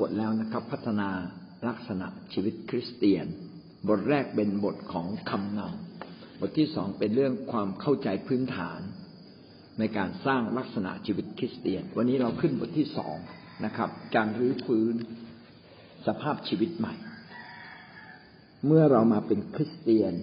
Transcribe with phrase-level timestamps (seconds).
[0.00, 1.08] บทแล้วนะครับ พัฒนา
[1.68, 3.26] ลักษณะชีวิตคริสเตียน
[3.88, 8.80] บทแรกเป็นบทของคำนำบทที่สองเป็นเรื่องความเข้าใจพื้นฐาน
[9.78, 13.16] ในการสร้างลักษณะชีวิตคริสเตียน วันนี้เราขึ้นบทที่สอง
[13.64, 14.94] นะครับ การรื้อฟื้น
[16.06, 16.94] สภาพชีวิตใหม่
[18.66, 20.14] เมื่อเรามาเป็นคริสเตียน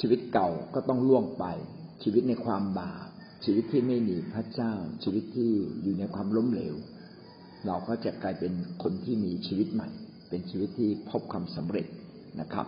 [0.00, 1.44] ชีวิตเก่าก็ต้องล่วงไป
[2.02, 3.08] ชีวิตในความบาป
[3.44, 5.50] ชีวิตที่ไม่มีพระเจ้า ชีวิตที่
[5.82, 6.74] อยู่ในความล้มเหลว
[7.66, 8.52] เราก็จะกลายเป็น
[8.82, 9.88] คนที่มีชีวิตใหม่
[10.28, 11.86] เป็นชีวิตที่พบความสำเร็จ
[12.40, 12.66] นะครับ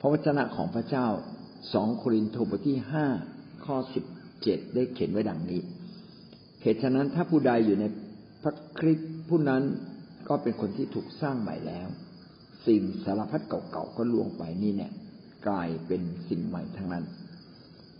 [0.00, 1.06] พระวจนะของพระเจ้า
[1.72, 3.06] สองโครินธ์บทที่ห้า
[3.64, 4.04] ข้อสิบ
[4.42, 5.60] เจ็ดได้เขียนไว้ดังนี้
[6.62, 7.84] เหตุฉะนั้นถ้าผู้ใดอยู่ใน
[8.42, 9.62] พระคริสต์ผู้นั้น
[10.28, 11.88] ก็เป็นคนที่ถูกสร้างใหม่แล้ว
[12.66, 14.92] สิ่งสารพัดเก่าๆก็ล่วงไปนี่เนี่ย
[15.46, 17.04] กลายเป็นสิ่งใหม่ทั้งนั้น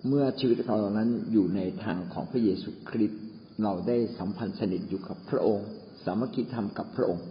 [0.07, 3.23] เมื่อชีวิตเราเหล่านั้นอยู่ในทางของพระเยซูคริสต์
[3.63, 5.69] เราได้สัมพันธ์สนิทอยู่กับพระองค์
[6.05, 7.27] สามัคคีธรรมกับพระองค์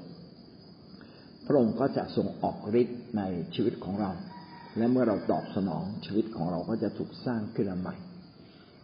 [1.48, 3.22] พระองค์ก็จะทรงออกฤทธิ์ใน
[3.56, 4.12] ชีวิตของเรา
[4.78, 7.96] และเมื่อเราตอบสนองชีวิตของเราก็จะถูกสร้างขึ้นมาใหม่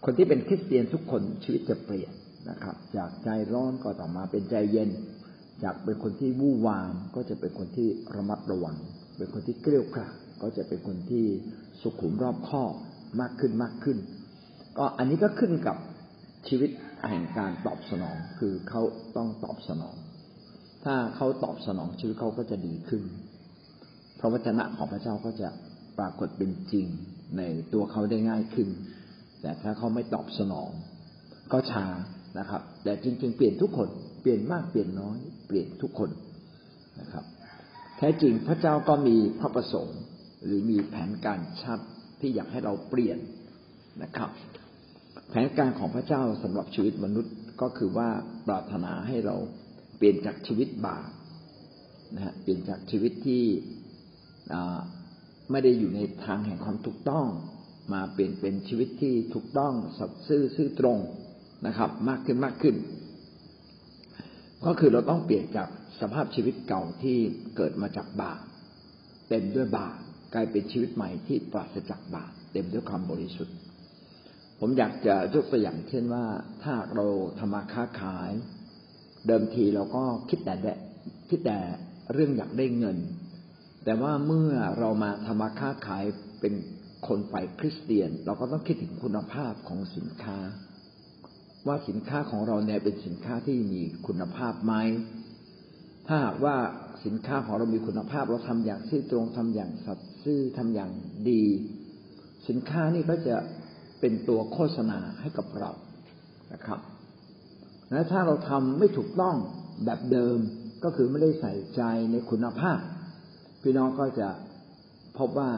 [0.05, 2.11] คนที่เป็นคริสเตียนทุกคนชีวิตจะเปลี่ยน
[2.49, 4.89] นะครับ จากใจร้อนก็ต่อมาเป็นใจเย็น
[5.63, 8.77] จากเป็นคนที่วู่วามก็จะเป็นคนที่ระมัดระวัง
[9.17, 11.25] เป็นคนที่เกลียวกราดก็จะเป็นคนที่
[11.81, 12.73] สุขุมรอบคอบ
[13.21, 13.97] มากขึ้นมากขึ้น
[14.77, 15.77] ก็อันนี้ก็ขึ้นกับ
[16.47, 16.69] ชีวิต
[17.09, 18.81] แห่งการตอบสนองคือเขา
[19.17, 19.95] ต้องตอบสนอง
[20.85, 23.03] ถ้าเขาตอบสนองชีวิตเขาก็จะดีขึ้น
[24.19, 25.49] พระวจนะของพระเจ้าก็จะ
[25.99, 26.87] ปรากฏเป็นจริง
[27.37, 27.41] ใน
[27.73, 28.69] ตัวเขาได้ง่ายขึ้น
[29.41, 30.69] แต่ถ้าเขาไม่ตอบสนอง
[31.53, 31.85] ก็ช้า
[32.39, 33.89] นะครับ แต่จริง ๆ เปลี่ยนทุกคน
[34.21, 35.17] เปลี่ยนมากเปลี่ยนน้อย
[35.47, 36.09] เปลี่ยนทุกคน
[36.99, 37.25] นะครับ
[37.97, 39.99] แท้จริงพระเจ้าก็มีพระประสงค์
[40.45, 41.79] หรือมีแผนการชัด
[42.19, 43.17] ที่อยากให้เราเปลี่ยน
[44.03, 44.29] นะครับ
[45.35, 48.09] แผนการของพระเจ้าสำหรับชีวิตมนุษย์ก็คือว่า
[48.47, 49.35] ปรารถนาให้เรา
[49.97, 51.09] เปลี่ยนจากชีวิตบาป
[52.15, 53.45] นะฮะเปลี่ยนจากชีวิตที่
[55.51, 57.27] ไม่ได้อยู่ในทางแห่งความถูกต้อง
[57.93, 60.99] มาเปลี่ยนเป็นชีวิตที่ถูกต้องสัตย์ซื่อซื่อตรง
[61.67, 62.75] นะครับ มากขึ้นมากขึ้น
[64.65, 65.69] ก็คือเราต้องเปลี่ยนจาก
[66.01, 67.17] สภาพชีวิตเก่าที่
[67.57, 68.39] เกิดมาจากบาป
[69.29, 69.97] เต็มด้วยบาป
[70.33, 73.55] กลายเป็นชีวิตใหม่ที่ปราศจากบาปเต็มด้วยความบริสุทธิ์
[74.59, 76.25] ผมอยากจะยกตัวอย่างเช่นว่า
[76.63, 77.05] ถ้าเรา
[77.39, 78.31] ทำมาค้าขาย
[79.27, 80.75] เดิมทีเราก็คิดแต่
[81.29, 81.57] คิดแต่
[82.13, 82.97] เรื่องอยากได้เงิน
[83.85, 86.03] แต่ว่าเมื่อเรามาทำมาค้าขาย
[86.41, 86.53] เป็น
[87.07, 90.37] คนฝ่ายคริสเตียน เราก็ต้องคิดถึงคุณภาพของสินค้า
[91.67, 94.73] ว่าสินค้าของเราเนี่ยเป็นสินค้าที่มีคุณภาพไหม
[96.07, 96.55] ถ้าหากว่า
[97.05, 100.91] สินค้าของเรามีคุณภาพเราทำอย่างซื่อตรงทำอย่างสัตย์ซื่อทำอย่าง
[101.29, 101.43] ดี
[102.47, 103.35] สินค้านี่ก็จะ
[104.03, 105.71] เป็นตัวโฆษณาให้กับเรา
[106.53, 106.79] นะครับ
[107.91, 109.35] และถ้าเราทำไม่ถูกต้อง
[109.85, 110.37] แบบเดิม
[110.83, 111.81] ก็คือไม่ได้ใส่ใจ
[112.11, 112.79] ในคุณภาพ
[113.61, 114.29] พี่น้องก็จะ
[115.17, 115.49] พบว่า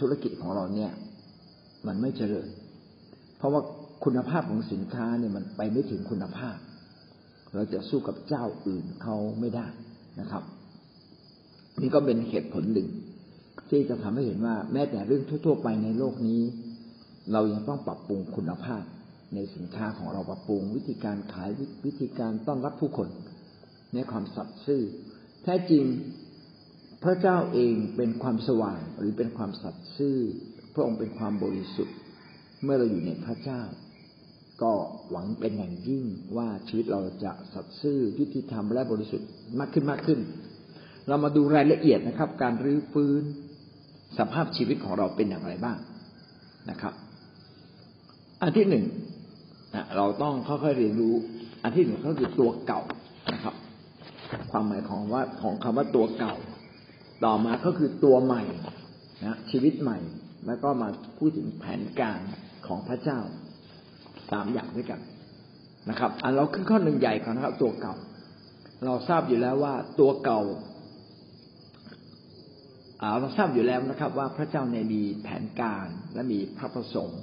[0.00, 0.92] ธุรกิจของเราเนี่ย
[1.86, 2.48] มันไม่เจริญ
[3.38, 3.62] เพราะว่า
[4.04, 6.56] คุณภาพของสินค้าเนี่ยมันไปไม่ถึงคุณภาพ
[7.54, 9.66] เราจะสู้กับเจ้าอื่นเขาไม่ได้
[10.20, 10.42] นะครับ
[11.80, 12.88] นี่ก็เป็นเหตุผลหนึ่ง
[13.68, 16.42] ที่จะทำให้เห็นว่าแม้แต่เรื่องทั่ว ๆ ไปในโลกนี้
[17.32, 18.84] เรายังต้องปรับปรุงคุณภาพ
[19.34, 21.50] ในสินค้าของเราปรับปรุง วิธีการขาย
[21.86, 23.08] วิธีการต้อนรับผู้คน
[23.94, 24.82] ในความสัตย์ซื่อ
[25.42, 25.84] แท้จริง
[27.04, 30.16] พระเจ้าเองเป็นความสว่างหรือเป็นความสัตย์ซื่อ
[30.74, 31.96] พระองค์เป็นความบริสุทธิ์
[32.62, 33.62] เมื่อเราอยู่ในพระเจ้า
[34.62, 34.72] ก็
[35.10, 36.04] หวังเป็นอย่างยิ่ง
[36.36, 40.20] ว่าชีวิตเราจะสัตย์ซื่อยุติธรรมและบริสุทธิ์มากขึ้นมากขึ้น
[41.08, 43.22] เรามาดูรายละเอียดนะครับ การรื้อฟื้น
[44.18, 45.78] สภาพชีวิตของเราเป็นอย่างไรบ้าง
[46.70, 46.94] นะครับ
[48.42, 48.84] อันที่หนึ่ง
[49.96, 51.14] เราต้องค่อยๆเรียนรู้
[51.62, 52.82] อันที่หนึ่งก็คือตัวเก่า
[53.32, 53.54] นะครับ
[54.50, 56.34] ความหมายของว่าของคำว่าตัวเก่า
[57.24, 58.42] ต่อมาก็คือตัวใหม่
[59.26, 59.98] นะชีวิตใหม่
[60.46, 62.18] แล้วก็มาพูดถึงแผนการ
[62.66, 63.18] ของพระเจ้า
[64.30, 65.00] สามอย่างด้วยกัน
[65.90, 67.94] นะครับ อันเราขึ้นข้อหนึ่งใหญ่ก่อนนะครับ ตัวเก่า
[68.84, 70.40] เราทราบอยู่แล้วว่าตัวเก่า
[73.20, 77.20] เราทราบอยู่แล้วนะครับ ว่าพระเจ้าในมีแผนการและมีพระประสงค์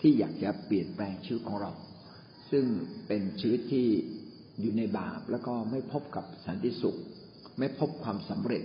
[0.00, 1.72] ที่อยากจะเปลี่ยนแปลงชีวิตของเรา
[2.50, 2.64] ซึ่ง
[3.06, 3.88] เป็นชีวิตที่
[4.60, 6.98] อยู่ในบาป แล้วก็ไม่พบกับสันติสุข
[7.58, 8.62] ไม่พบความสำเร็จ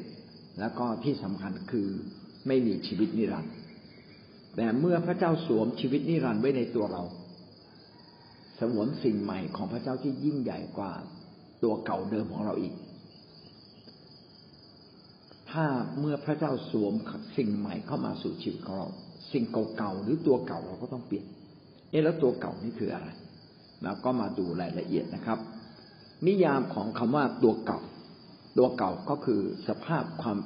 [0.59, 1.87] แล้วก็ที่สำคัญคือ
[2.47, 3.55] ไม่มีชีวิตนิรันดร์
[4.55, 7.03] แต่เมื่อพระเจ้าสวมชีวิตนิรันดร์ไว้ในตัวเรา
[8.59, 10.93] สมวนสิ่งใหม่ของพระเจ้าที่ยิ่งใหญ่กว่า
[11.63, 12.73] ตัวเก่าเดิมของเราอีก
[15.51, 15.65] ถ้า
[15.99, 16.93] เมื่อพระเจ้าสวม
[17.37, 18.87] สิ่งใหม่เข้ามาสู่ชีวิตของเรา
[19.35, 19.45] สิ่ง
[19.77, 21.25] เก่าๆหรือตัวเก่าเราก็ต้องเปลี่ยน
[21.89, 23.07] เอ๊ะแล้วตัวเก่านี่คืออะไร
[23.83, 25.39] เราก็มาดูรายละเอียดนะครับ
[26.27, 27.79] นิยามของคำว่าตัวเก่า
[28.57, 30.37] ตัวเก่าก็คือสภาพความ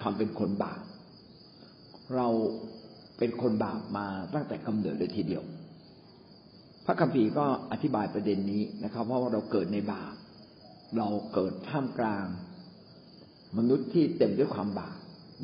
[0.00, 0.80] ความเป็นคนบาป
[2.16, 2.28] เรา
[3.18, 5.42] เป็นคนบาปมาตั้งแต่กำเนิดเลยทีเดียว
[6.86, 10.14] พระคัมภีร์ก็อธิบายประเด็นนี้นะครับเพราะว่าเราเกิดในบาป
[10.96, 12.26] เราเกิดท่ามกลาง
[13.58, 14.96] มนุษย์ที่เต็มด้วยความบาป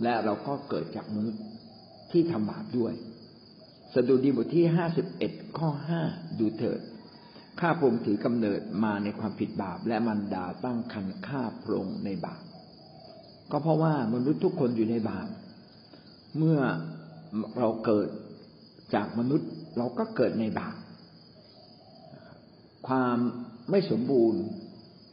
[0.02, 1.42] และเราก็เกิดจากมนุษย์
[2.10, 2.92] ที่ทำบาปด้วย
[3.94, 6.00] สดุดีบทที่ห้าสิบเอ็ดข้อห้า
[6.38, 6.80] ดูเถิด
[7.60, 12.42] ข้าพรงค์ถือกำเนิดมาในความผิดบาป และมันดาตั้งคันข้าพรงค์ในบาป
[13.50, 15.28] ก็เพราะว่ามนุษย์ทุกคนอยู่ในบาป
[16.38, 16.58] เมื่อ
[17.58, 18.08] เราเกิด
[18.94, 19.48] จากมนุษย์
[19.78, 20.76] เราก็เกิดในบาป
[22.88, 23.18] ความ
[23.70, 24.42] ไม่สมบูรณ์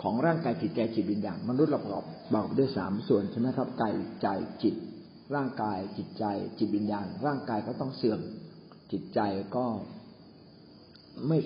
[0.01, 2.03] ของร่างกายจิตใจจิตวิญญาณมนุษย์เราประกอบ
[2.57, 4.27] ด้วยสามส่วนใช่ไหมครับกายใจ
[4.63, 4.75] จิต
[5.35, 6.23] ร่างกายจิตใจ
[6.59, 8.19] จิตวิญญาณ ร่างกายก็ต้องเสื่อม
[8.91, 9.19] จิตใจ
[9.55, 9.65] ก็
[11.27, 11.37] ไม่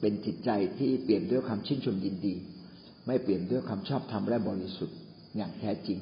[0.00, 2.34] เป็นจิตใจที่เปลี่ยนด้วยความชื่นชมยินดี
[3.06, 4.98] ไม่เปลี่ยนด้วยความชอบธรรมและบริสุทธิ์
[5.36, 5.98] อย่างแท้จริง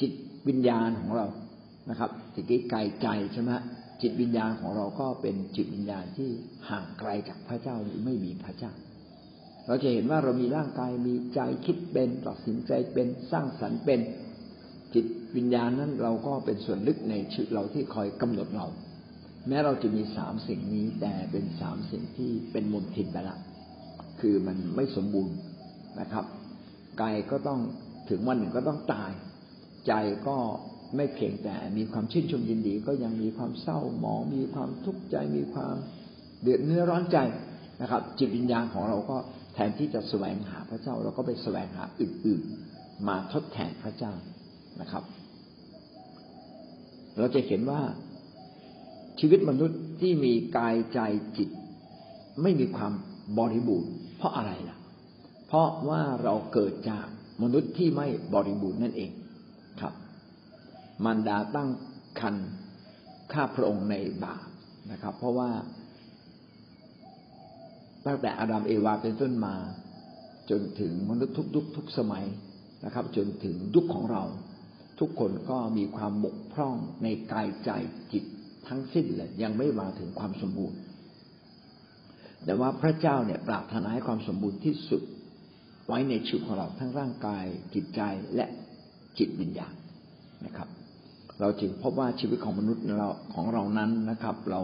[0.00, 0.12] จิต
[0.48, 1.26] วิญญาณของเรา
[1.90, 3.50] นะครับจิตกายใจใช่ไหม
[4.02, 6.30] จิตวิญญาณของเราก็เป็นจิตวิญญาณที่
[6.68, 8.72] ห่างไกลจากพระเจ้าหรือไม่มีพระเจ้า
[9.66, 14.00] เราจะเห็นว่าเรามีร่างกายมีใจคิดเป็นตัดสินใจเป็นสร้างสรรค์เป็น
[14.94, 15.06] จิต
[15.36, 18.66] วิญญาณนั้นเราก็เป็นส่วนลึกในชีวิตเราที่คอยกำหนดเรา
[19.48, 23.36] แม้เราจะมีสามสิ่งนี้แต่เป็นสามสิ่งที่เป็นมลทินไปละ
[24.20, 25.36] คือมันไม่สมบูรณ์
[26.00, 26.24] นะครับ
[27.00, 27.60] กายก็ต้อง
[28.10, 29.12] ถึงวันหนึ่งก็ต้องตาย
[29.86, 29.92] ใจ
[30.28, 30.36] ก็
[30.96, 35.74] ไม่เพียงแต่มีความชื่นชมยินดีก็ยังมีความเศร้าหมองมีความทุกข์ใจมีความ
[36.42, 37.18] เดือดเนื้อร้อนใจ
[37.80, 39.16] นะครับ จิตวิญญาณของเราก็
[39.54, 44.12] แทนที่จะแสวงหาพระเจ้า เราก็ไปแสวงหาอื่นๆ มาทดแทนพระเจ้า
[44.80, 45.04] นะครับ
[47.18, 47.82] เราจะเห็นว่า
[49.20, 51.00] ชีวิตมนุษย์ที่มีกายใจ
[51.36, 51.48] จิต
[52.42, 52.92] ไม่มีความ
[53.38, 54.78] บริบูรณ์ เพราะอะไรล่ะ
[55.46, 57.06] เพราะว่าเราเกิดจาก
[57.42, 59.10] มนุษย์ที่ไม่บริบูรณ์นั่นเอง
[59.80, 59.94] ครับ
[61.04, 61.68] มารดาตั้ง
[62.20, 62.36] คัน
[63.32, 64.46] ข้าพระองค์ในบาป
[64.92, 65.50] นะครับ เพราะว่า
[68.06, 69.54] ตั้งแต่อาดัมเอวาเป็นต้นมา
[70.50, 72.24] จนถึงมนุษย์ทุกยุคทุกสมัย
[72.84, 74.22] นะครับ จนถึงยุคของเรา
[75.00, 77.70] ทุกคนก็มีความบกพร่องในกายใจ
[78.12, 78.24] จิต
[78.68, 80.78] ทั้งสิ้นเลยยังไม่มาถึงความสมบูรณ์
[82.44, 85.02] แต่ว่าพระเจ้าเนี่ยปรารถนาให้ความสมบูรณ์ที่สุด
[85.88, 87.44] ไว้ในชีวิตของเราทั้งร่างกาย
[87.74, 88.00] จิตใจ
[88.34, 88.46] และ
[89.18, 89.74] จิตวิญญาณ
[90.46, 90.68] นะครับ
[91.40, 94.62] เราจึงพบว่าชีวิตของมนุษย์เราของเรานั้นนะครับ เรา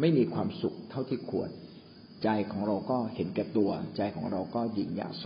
[0.00, 1.50] ไม่มีความสุขเท่าที่ควร
[2.22, 5.24] ใจของเราก็เห็นแก่ตัว ใจของเราก็หยิ่งยาโส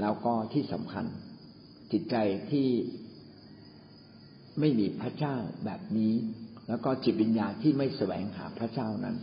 [0.00, 1.06] แล้วก็ที่สำคัญ
[1.92, 2.16] จิตใจ
[2.50, 2.68] ที่
[4.60, 6.14] ไม่มีพระเจ้าแบบนี้
[6.68, 9.16] แล้วก็จิตวิญญาณที่ไม่แสวงหาพระเจ้านั้น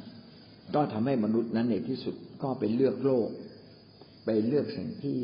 [0.75, 3.29] ก็ทำให้มนุษย์นั้นในที่สุดก็ไปเลือกโลก
[4.25, 5.19] ไปเลือกสิ่งที่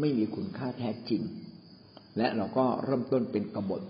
[0.00, 1.22] ไม่มีคุณค่าแท้จริง
[2.18, 3.82] และเราก็เริ่มต้นเป็นกบฏ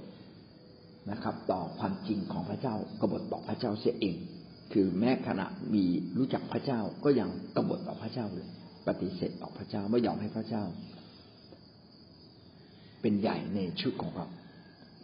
[1.10, 4.16] นะครับ ต่อความจริงของพระเจ้ากบฏต่อพระเจ้าเสียเอง
[4.72, 5.84] คือแม้ขณะมี
[6.18, 8.48] รู้จักพระเจ้าก็ยังกบฏต่อพระเจ้าเลย
[8.86, 10.64] ปฏิเสธต่อพระเจ้าไม่ยอมให้พระเจ้า
[13.00, 14.26] เป็นใหญ่ในชีวิตของเรา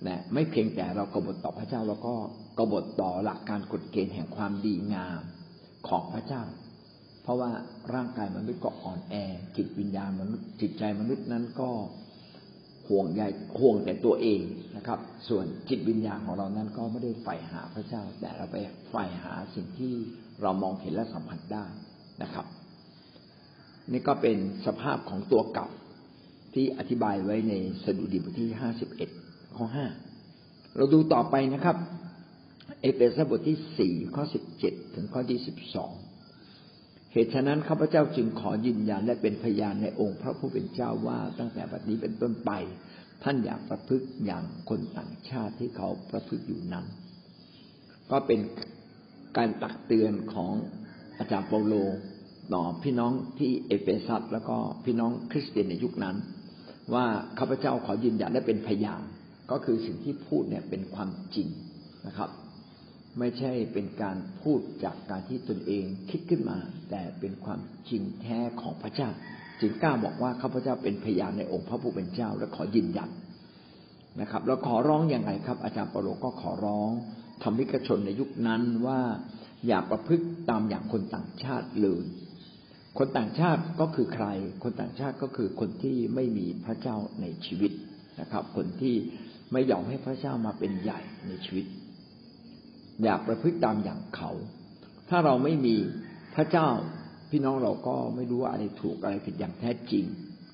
[0.07, 2.15] นะไม่เพียงแต่เรากบฏต่อพระเจ้าเราก็
[2.59, 5.21] กบฏต่อหลักการกฎเกณฑ์แห่งความดีงาม
[5.89, 6.43] ของพระเจ้า
[7.23, 7.51] เพราะว่า
[7.95, 9.15] ร่างกายมนุษย์ก็อ่อนแอ
[9.57, 11.71] จิตวิญญาณมนุษย์จิตใจมนุษย์นั้นก็
[12.89, 13.23] ห่วงใย
[13.61, 14.41] ห่วงแต่ตัวเอง
[14.77, 14.99] นะครับ
[15.29, 18.57] ส่วนจิตวิญญาณของเรานั้นก็ไม่ได้ใฝ่หาพระเจ้า แต่เราไป
[18.91, 19.93] ใฝ่หาสิ่งที่
[20.43, 21.65] เรามองเห็นและสัมผัสได้
[22.23, 22.47] นะครับ
[23.93, 24.37] นี่ก็เป็น
[24.67, 25.69] สภาพของตัวเก่า
[26.57, 27.53] ที่อธิบายไว้ใน
[27.85, 29.11] สดุดีบทที่ห้าสิบเอ็ด
[29.57, 29.87] ข้อห้า
[30.77, 31.77] เราดูต่อไปนะครับ
[32.81, 35.93] เอเฟซัสบทที่สี่ข้อสิบเจ็ดถึงข้อที่สิบสอง
[37.13, 42.51] เหตุฉะนั้นข้าพเจ้าจึงขอยืนยันและเป็นพยานในองค์พระผู้เป็นเจ้าว่าตั้งแต่บัดนี้เป็นต้นไป
[43.25, 46.87] ท่านอยากประพฤติอย่างคนต่างชาติที่เขาประพฤติอยู่นั้น
[48.11, 48.41] ก็เป็น
[49.37, 50.53] การตักเตือนของ
[51.19, 51.75] อาจารย์เปาโล
[52.53, 56.17] ต่อพี่น้องที่เอเฟซัสแล้วก็พี่น้องคริสเตียนในยุคนั้น
[56.95, 57.07] ว่า
[57.39, 59.03] ข้าพเจ้าขอยืนยันและเป็นพยาน
[59.51, 61.49] ก็คือสิ่งที่พูดเนี่ยเป็นความจริง
[62.07, 62.31] นะครับ
[63.19, 66.59] ไม่ใช่เป็นการพูดจากการที่ตนเองคิดขึ้นมา
[66.91, 69.09] แต่เป็นความจริงแท้ของพระเจ้า
[69.61, 73.11] จึงกล้าบอกว่าข้าพเจ้าเป็นพยานในองค์พระผู้เป็นเจ้าและขอยืนยัน
[74.21, 76.91] นะครับ แล้วขอร้องยังไงครับ อาจารย์เปาโลก็ขอร้อง
[77.43, 79.01] ธรรมิกชนในยุคนั้นว่า
[79.67, 82.03] อย่าประพฤติตามอย่างคนต่างชาติเลย
[82.99, 84.27] คนต่างชาติก็คือใคร
[84.63, 87.73] คนต่างชาติก็คือคนที่ไม่มีพระเจ้าในชีวิต
[88.21, 88.95] นะครับ คนที่
[89.53, 91.67] ไม่ยอมให้พระเจ้ามาเป็นใหญ่ในชีวิต
[93.03, 94.31] อยากประพฤติตามอย่างเขา
[95.09, 95.77] ถ้าเราไม่มี
[96.35, 96.69] พระเจ้า
[97.31, 100.05] พี่น้องเราก็ไม่รู้ว่าอะไรถูกอะไรผิดอย่างแท้จริง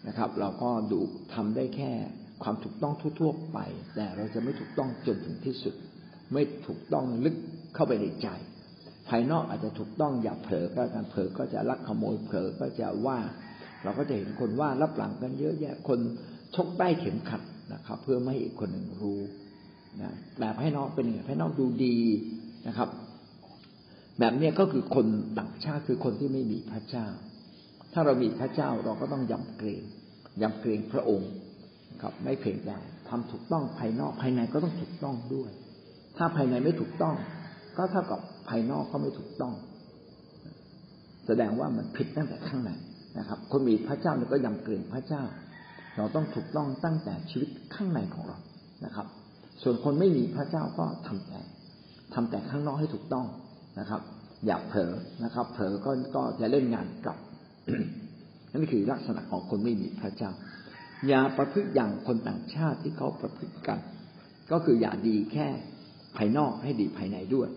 [0.08, 1.00] นะครับ เราก็ดู
[1.34, 1.92] ทำได้แค่
[2.42, 3.58] ความถูกต้องทั่วๆไป
[3.94, 5.75] แต่เราจะไม่ถูกต้องจนถึงที่สุด
[6.32, 7.37] ไม่ถูกต้องลึก
[7.75, 8.28] เข้าไปในใจ
[9.12, 13.19] ภายนอกอาจจะถูกต้องอย่าเผลอก็การเผลอก็จะลักขโมยเผลอก็จะว่า
[13.83, 15.99] เราก็จะเห็นคนว่ารับหลังกันเยอะแยะคน
[16.54, 17.42] ชกใต้เข็มขัด
[17.73, 19.21] นะครับ เพื่อไม่ให้อีกคนหนึ่งรู้
[20.02, 21.99] นะแบบให้นอกเป็นยังไงให้นอกดูดี
[22.66, 22.88] นะครับ
[24.19, 25.07] แบบนี้ก็คือคน
[25.38, 27.07] ต่างชาติคือคนที่ไม่มีพระเจ้า
[27.92, 29.83] ถ้าเรามีพระเจ้าเราก็ต้องยำเกรง
[30.42, 31.31] ยำเกรงพระองค์
[32.02, 32.78] ครับไม่เพียงแต่
[33.09, 35.50] ทำถูกต้องภายนอกภายในก็ต้องถูกต้องด้วย
[36.16, 37.16] ถ้าภายในไม่ถูกต้อง
[37.76, 39.54] ก็เท่ากับ ภายนอกก็ไม่ถูกต้อง
[41.26, 42.70] แสดงว่ามันผิดตั้งแต่ข้างใน
[43.18, 45.22] นะครับ คนมีพระเจ้าเราก็ยำเกรงพระเจ้า
[45.96, 48.38] เราต้องถูกต้องตั้งแต่ชีวิตข้างในของเรา
[48.84, 49.06] นะครับ
[49.62, 51.40] ส่วนคนไม่มีพระเจ้าก็ทำแต่
[52.14, 53.26] ทำแต่ข้างนอกให้ถูกต้อง
[53.80, 54.00] นะครับ
[54.46, 54.92] อย่าเผลอ
[55.25, 57.18] นะครับ เผลอก็ก็จะเล่นงานกลับ
[58.52, 60.30] นั่นคือลักษณะของคนไม่มีพระเจ้า
[61.08, 63.78] อย่าประพฤติอย่างคนต่างชาติที่เขาประพฤติกัน
[64.50, 65.46] ก็คืออย่าดีแค่
[66.16, 67.49] ภายนอกให้ดีภายในด้วย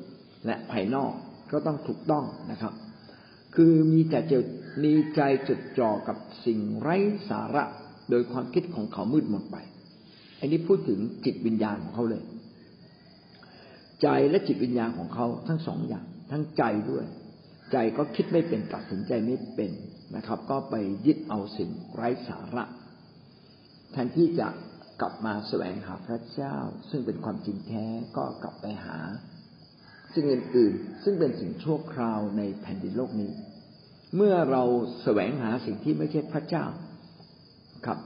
[0.45, 1.11] และภายนอก
[1.51, 2.73] ก็ต้องถูกต้องนะครับ
[3.55, 4.37] คือมีแต่จะ
[4.83, 6.95] มีใจจดจ่อกับสิ่งไร้
[7.29, 7.63] สาระ
[8.09, 9.57] โดยความคิดของเขามืดมนไป
[10.39, 12.23] อันนี้พูดถึงจิตวิญญาณของเขาเลย
[14.01, 17.05] ใจและจิตวิญญาณของเขาทั้งสองอย่าง ทั้งใจด้วย
[17.71, 19.71] ใจก็คิดไม่เป็นตัดสินใจไม่เป็น
[20.15, 20.75] นะครับ ก็ไป
[21.05, 22.63] ยึดเอาสิ่งไร้สาระ
[23.91, 24.47] แทนที่จะ
[25.01, 26.55] กลับมาแสวงหาพระเจ้า
[26.89, 27.85] ซึ่งเป็นความจริงแท้
[28.17, 28.97] ก็กลับไปหา
[30.15, 33.31] สิ่งอื่นๆ ซึ่งเป็นสิ่งชั่วคราวในแผ่นดินโลกนี้
[34.15, 34.63] เมื่อเรา
[35.03, 36.65] แสวงหาสิ่งที่ไม่ใช่พระเจ้า
[37.85, 37.97] ครับ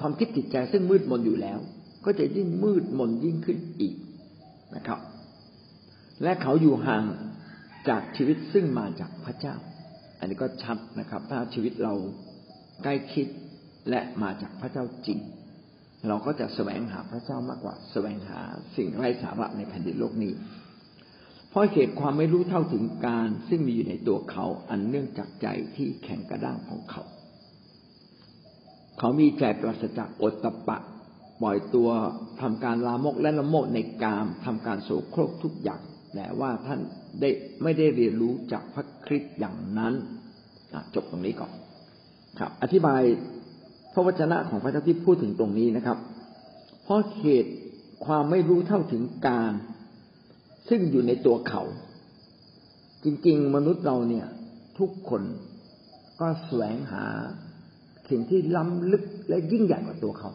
[0.00, 1.58] ความคิดจิตใจซึ่งมืดมนอยู่แล้ว
[2.04, 3.94] ก็จะยิ่งมืดมนยิ่งขึ้นอีก
[4.76, 5.00] นะครับ
[6.22, 7.04] และเขาอยู่ห่าง
[7.88, 9.54] จากชีวิตซึ่งมาจากพระเจ้า
[10.18, 11.94] อันนี้ก็ชัดนะครับ ถ้าชีวิตเรา
[12.82, 13.26] ใกล้คิด
[13.90, 15.18] และมาจากพระเจ้าจริง
[16.08, 18.40] เราก็จะแสวงหาพระเจ้ามากกว่า แสวงหา
[18.76, 20.32] สิ่งไร้สาระในแผ่นดินโลกนี้
[21.58, 25.46] ราะเหตุความไม่รู้เท่าถึงการ ซึ่งมีอยู่ในตัวเขา อันเนื่องจากใจ
[25.76, 27.02] ที่แข็งกระด้างของเขา
[28.98, 30.78] เขามีใจปราศจากอดตะปะ
[31.42, 31.88] ปล่อยตัว
[32.40, 35.80] ทำการลามกและละโมบในกามทำการโสโครกทุกอย่าง
[36.14, 36.80] แต่ว่าท่าน
[37.20, 37.30] ได้
[37.62, 39.94] ไม่ได้เรียนรู้จากพระคริสต์อย่างนั้น
[40.94, 41.52] จบตรงนี้ก่อน
[42.38, 43.02] ครับ อธิบาย
[43.92, 45.98] พระวจนะของพระเจ้าที่พูดถึงตรงนี้นะครับ
[46.84, 47.52] เพราะเหตุ
[48.06, 49.52] ความไม่รู้เท่าถึงการ
[50.68, 51.62] ซึ่งอยู่ในตัวเขา
[53.04, 54.26] จริงๆ มนุษย์เราเนี่ย
[54.78, 55.22] ทุกคน
[56.20, 57.04] ก็แสวงหา
[58.10, 60.30] สิ่งที่ล้ำลึกและยิ่งใหญ่กว่าตัวเขา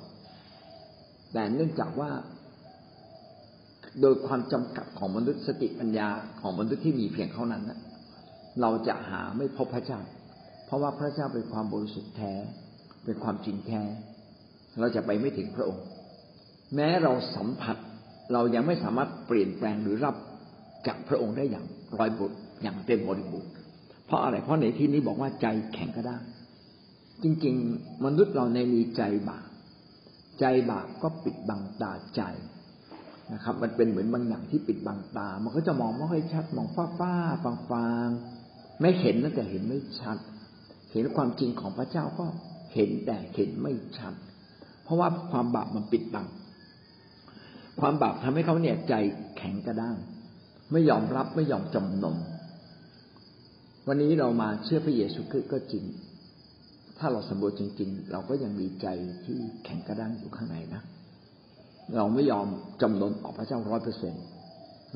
[1.33, 2.11] แต่เนื่องจากว่า
[4.01, 6.09] โดยความจำกัดของมนุษย์สติปัญญา
[6.41, 7.79] ของมนุษย์ที่มีเพียงเท่านั้นนะ
[8.61, 9.99] เราจะหาไม่พบพระเจ้า
[10.65, 12.33] เพราะว่าพระเจ้าเป็นความบริสุทธิ์แท้
[13.05, 13.81] เป็นความจริงแท้
[14.79, 15.85] เราจะไปไม่ถึงพระองค์
[16.75, 17.77] แม้เราสัมผัส
[18.32, 20.15] เรายังไม่สามารถเปลี่ยนแปลงหรือรับ
[20.88, 21.65] จากพระองค์ได้อย่าง
[21.98, 23.51] ร้อยบุตรอย่างเต็มบริบูรณ์
[24.06, 26.18] เพราะอะไรเพราะในที่นี้บอกว่าใจแข็งกระด้
[27.24, 29.48] จริง ๆ มนุษย์เราในมีใจบาป
[30.39, 32.22] ใจบาปก็ปิดบังตาใจ
[33.34, 37.13] นะครับ มันเป็นเหมือนบางอย่างที่ปิดบังตา มันก็จะมองไม่ค่อยชัดมองฟ้าฟ้า
[37.44, 38.08] ฟางฟาง
[38.82, 40.18] ไม่เห็นนะแต่เห็นไม่ชัด
[40.94, 42.25] เห็นความจริงของพระเจ้าก็
[42.74, 44.13] เห็นแต่เห็นไม่ชัด
[44.84, 46.27] เพราะว่าความบาปมันปิดบัง
[47.80, 48.94] ความบาปทำให้เขาเนี่ยใจ
[49.38, 49.96] แข็งกระด้าง
[50.72, 52.18] ไม่ยอมรับไม่ยอมจำนน
[53.88, 55.84] วันนี้เรามาเชื่อพระเยซูคริสต์ก็จริง
[57.00, 58.88] ถ้าเราสำรวจจริง ๆ เราก็ยังมีใจ
[59.24, 60.82] ที่แข็งกระด้างอยู่ข้างในนะ
[61.96, 62.48] เราไม่ยอม
[62.82, 64.13] จำนนต่อพระเจ้าร้อยเปอร์เซ็น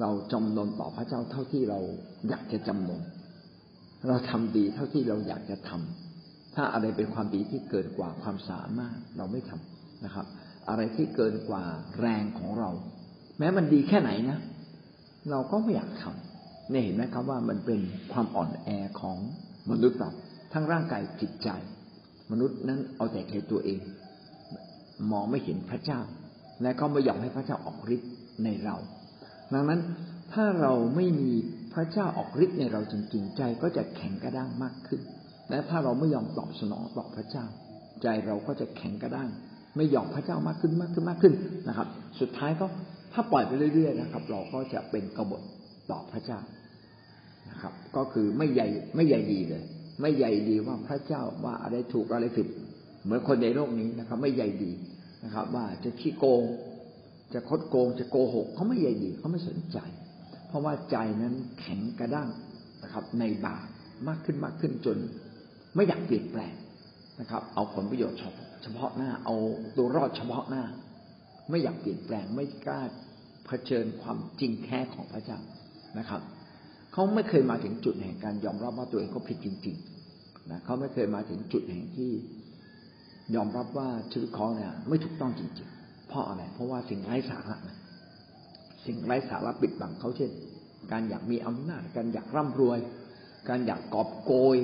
[0.02, 1.80] เราจำนนต่อพระเจ้าเท่าที่เรา
[2.30, 3.02] อยากจะจำนน
[4.08, 10.26] เราทำดีเท่าที่เราอยากจะทำถ้าอะไรเป็นความดีที่เกินกว่าความสามารถเราไม่ทำนะครับ
[10.70, 11.64] อะไรที่เกินกว่า
[12.00, 12.70] แรงของเรา
[13.38, 14.40] แม้มันดีแค่ไหนนะ
[15.32, 17.80] เราก็ไม่อยากทำเนี่ยเห็นไหมครับว่ามันเป็น
[18.12, 18.70] ความอ่อนแอ
[19.00, 19.18] ของ
[19.72, 20.12] มนุษย์เรา
[20.54, 21.50] ทั้งร่างกายจิตใจ
[22.32, 23.80] มนุษย์นั้นเอาแต่แค่ตัวเอง
[25.12, 26.00] มองไม่เห็นพระเจ้า
[26.62, 28.12] และก็ไม่ยอมให้พระเจ้าออกฤทธิ์
[28.44, 28.76] ในเรา
[29.54, 29.82] ดังนั้น
[30.34, 31.32] ถ้าเราไม่มี
[31.74, 35.02] พระเจ้าออกฤทธิ์ในเราจริงๆใจก็จะแข็งกระด้างมากขึ้น
[35.50, 37.46] และถ้าเราไม่ยอมตอบสนองต่อพระเจ้า
[38.02, 39.30] ใจเราก็จะแข็งกระด้าง
[39.78, 41.34] ไม่ยอมพระเจ้ามากขึ้นมากขึ้นมากขึ้น
[41.68, 41.88] นะครับ
[42.20, 42.66] สุดท้ายก็
[43.14, 45.42] ถ้าปล่อยไปเรื่อย ๆ นะครับ เราก็จะเป็นกบฏ
[45.92, 46.40] ต่อพระเจ้า
[47.50, 49.64] นะครับ ก็คือไม่ใหญ่ไม่ใหญ่ดีเลย
[50.02, 52.48] ไม่ใหญ่ดีว่าพระเจ้าว่าอะไรถูกอะไรผิด
[53.04, 54.72] เหมือนคนในโลกนี้นะครับ ไม่ใหญ่ดี
[55.24, 56.44] นะครับ ว่าจะขี้โกง
[57.34, 59.78] จะคดโกง จะโกหกเขาไม่ใหญ่ดีเขาไม่สนใจ
[60.48, 62.30] เพราะว่าใจนั้นแข็งกระด้าง
[62.84, 63.66] นะครับ ในบาป
[64.08, 64.98] มากขึ้นมากขึ้นจน
[65.76, 66.54] ไม่อยากเปลี่ยนแปลง
[67.20, 68.20] นะครับ เอาผลประโยชน์
[68.64, 69.36] เฉพาะหน้า เอา
[69.78, 70.64] ตัวรอดเฉพาะหน้า
[71.50, 72.82] ไม่อยากเปลี่ยนแปลงไม่กล้า
[73.46, 75.40] เผชิญความจริงแท้ของพระเจ้า
[76.00, 76.22] นะครับ
[76.94, 82.12] เขาไม่เคยมาถึงจุดแห่งการยอมรับว่าตัวเองเขาผิดจริงๆนะเขาไม่เคยมาถึงจุดแห่งที่
[83.36, 87.78] ยอมรับว่าชีวิตเขาเนี่ยไม่ถูกต้องจริง ๆ เพราะอะไร เพราะว่าสิ่งไร้สาระนะ
[88.86, 90.32] สิ่งไร้สาระปิดบังเขาเช่น
[90.92, 92.80] การอยากมีอำนาจ การอยากร่ำรวย
[93.50, 94.58] การอยากกอบโกย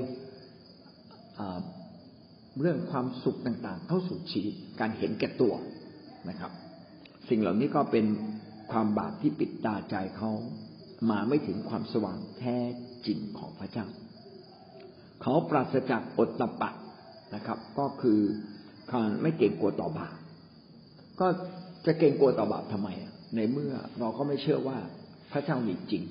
[2.61, 5.53] เรื่องความสุขต่างๆ เข้าสู่ชีวิตการเห็นแก่ตัว
[6.29, 6.51] นะครับ
[7.29, 8.05] สิ่งเหล่านี้ก็เป็น
[8.71, 10.31] ความบาปที่ปิดตาใจเขา
[11.09, 12.57] มาไม่ถึงความสว่างแท้
[13.05, 13.85] จริงของพระเจ้า
[15.21, 16.71] เขาปราศจากอดตะปะ
[17.35, 18.19] นะครับ ก็คือ
[18.91, 20.15] การไม่เกรงกลัวต่อบาป
[21.19, 21.27] ก็
[21.85, 22.89] จะเกรงกลัวต่อบาปทำไม
[23.35, 24.77] ในเมื่อเราก็ไม่เชื่อว่า
[25.31, 26.03] พระเจ้ามีจริง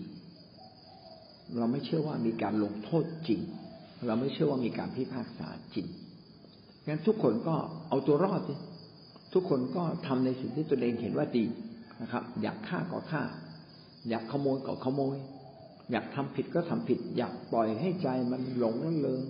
[1.59, 3.41] เราไม่เชื่อว่ามีการลงโทษจริง
[4.07, 5.87] เราไม่เชื่อว่ามีการพิพากษาจริง
[6.89, 7.55] งั้นทุกคนก็
[7.89, 8.55] เอาตัวรอดสิ
[9.35, 11.45] ทุกคนก็ทำในสิ่งที่ตัวเองเห็นว่าดี
[12.03, 13.23] นะครับ อยากฆ่าก็ฆ่า
[14.09, 15.17] อยากขโมยก็ขโมย
[15.91, 19.21] อยากทำผิดก็ทำผิด อยากปล่อยให้ใจมันหลงละเลง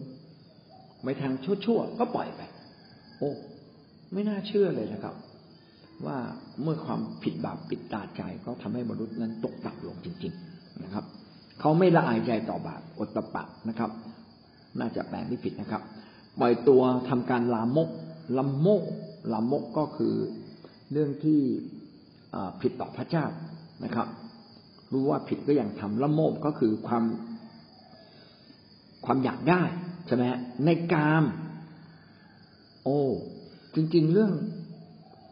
[1.02, 2.40] ไม่ทางชั่วๆก็ปล่อยไป
[3.18, 3.32] โอ้
[4.12, 5.14] ไม่น่าเชื่อเลยนะครับ
[6.06, 6.18] ว่า
[6.62, 11.04] เมื่อความผิดบาปปิดตาใจก็ทำให้มนุษย์นั้นตกต่ำลงจริง ๆนะครับ
[11.60, 13.90] เขาไม่ละอายใจต่อบาปอดตะปะนะครับ
[14.80, 15.82] น่าจะแปลไม่ผิดนะครับ
[16.40, 17.88] ปล่อยตัวทำการลามก
[18.38, 18.82] ลำโมก
[19.32, 20.14] ลามกก็คือ
[20.92, 21.40] เรื่องที่
[22.60, 23.26] ผิดต่อพระเจ้า
[23.84, 24.06] นะครับ
[24.92, 27.04] รู้ว่าผิดก็ยังทำละโมกก็คือความ
[29.04, 29.62] ความอยากได้
[30.06, 30.22] ใช่ไหม
[30.64, 31.24] ในกาม
[32.84, 33.00] โอ้
[33.74, 34.32] จริง ๆ เรื่อง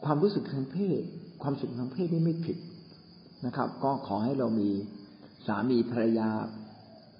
[0.04, 1.02] ความรู้สึกทางเพศ
[1.42, 2.56] ความสุขทางเพศนี่ไม่ผิด
[3.46, 4.70] นะครับ ก็ขอให้เรามี
[5.46, 6.28] สามีภรรยา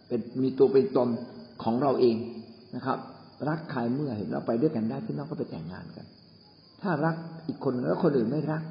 [0.06, 1.08] เป็นมีตัวเป็นตน
[1.62, 2.16] ของเราเอง
[2.76, 2.98] นะครับ
[3.48, 6.06] รักใครเมื่อเห็นเราไปด้วยกันได้พี่น้องก็ไปแต่งงานกัน
[6.82, 8.62] ถ้ารักอีกคนแล้วคนอื่นไม่รัก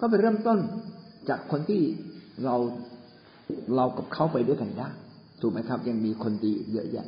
[0.00, 0.58] ก็ไปเริ่มต้น
[1.28, 1.80] จากคนที่
[2.44, 2.56] เรา
[3.76, 4.88] เรากับเขาไปด้วยกันได้
[5.40, 7.06] ถูกไหมครับ ยังมีคนดีเยอะแยะ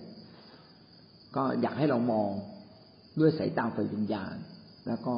[1.36, 2.28] ก็อยากให้เรามอง
[3.20, 4.34] ด้วยสายตาไฟวิญญาณ
[4.86, 5.14] แล้วก็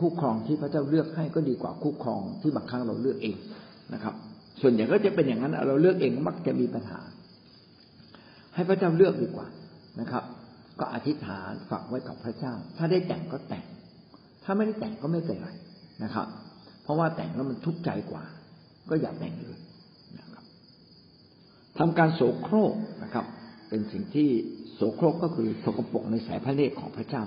[0.00, 3.36] คู่ครองที่พระเจ้าเลือกให้ก็ดีกว่าคู่ครองที่บางครั้งเราเลือกเอง
[3.94, 4.14] นะครับ
[4.62, 7.00] ส่วนใหญ่ก็จะเป็นอย่างนั้นเราเลือกเองมักจะมีปัญหา
[8.54, 9.46] ให้พระเจ้าเลือกดีกว่า
[10.00, 10.24] นะครับ
[10.80, 13.66] ก็อธิษฐานฝากไว้กับพระเจ้า ถ้าได้แต่งก็แต่ง
[14.44, 15.50] ถ้าไม่ได้แต่งก็ไม่เป็นไร
[16.04, 16.26] นะครับ
[16.82, 18.24] เพราะว่าแต่งแล้วมันทุกข์ใจกว่า
[18.90, 19.58] ก็อย่าแต่งเลย
[20.18, 20.44] นะครับ
[21.78, 23.26] ทำการโสโครกนะครับ
[23.68, 24.28] เป็นสิ่งที่
[24.74, 27.22] โสโครกก็คือสกปรกในสายพระเนตรของพระเจ้า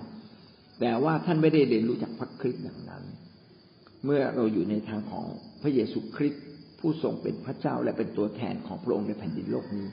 [0.79, 3.03] แต่ว่าท่านไม่ได้เรียนรู้จากพระคริสต์อย่างนั้น
[4.05, 5.25] เมื่อเราอยู่ในทางของ
[5.61, 6.43] พระเยซูคริสต์
[6.79, 9.85] ผู้ทรงเป็นพระเจ้าและเป็นตัวแทนของพระองค์ในแผ่นดินโลกนี้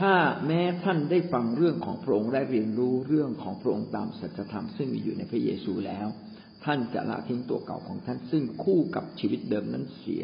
[0.00, 0.14] ถ้า
[0.46, 6.06] แม้ท่านได้ฟังเรื่องของพระองค์และเรียนรู้เรื่องของพระองค์ตามสัจธรรมซึ่งมีอยู่ในพระเยซูแล้ว
[6.64, 10.22] ท่านจะละทิ้งตัวเก่าของท่านซึ่งคู่กับชีวิตเดิมนั้นเสีย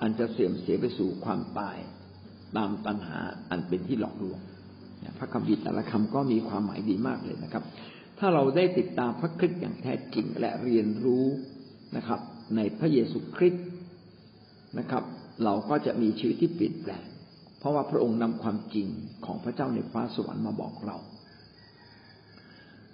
[0.00, 1.76] อันจะเสื่อมเสียไปสู่ความตาย
[2.56, 3.18] ตามตัณหา
[3.50, 4.38] อันเป็นที่หลอกลวง
[5.18, 7.64] พระคำบิแต่ละคำก็มีความหมายดีมากเลยนะครับ
[8.18, 11.26] ถ้าเราได้ติดตามพระคริสต์อย่างแท้จริงและเรียนรู้
[11.96, 12.20] นะครับ
[12.56, 13.66] ในพระเยซูคริสต์
[14.78, 15.04] นะครับ
[15.44, 17.04] เราก็จะมีชีวิตที่เปลี่ยนแปลง
[17.58, 18.88] เพราะว่าพระองค์นำความจริง
[19.26, 20.96] ของพระเจ้าในฟ้าสวรรค์มาบอกเรา